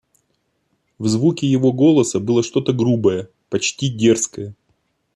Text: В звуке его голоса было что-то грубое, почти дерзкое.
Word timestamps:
В 0.97 1.07
звуке 1.07 1.45
его 1.45 1.71
голоса 1.71 2.19
было 2.19 2.41
что-то 2.41 2.73
грубое, 2.73 3.29
почти 3.49 3.87
дерзкое. 3.87 4.55